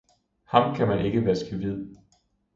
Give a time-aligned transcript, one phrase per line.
[0.45, 1.87] Ham kan man ikke vaske hvid.